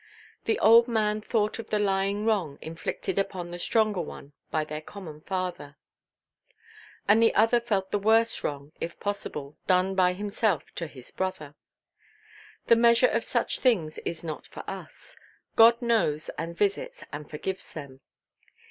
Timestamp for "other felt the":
7.35-7.99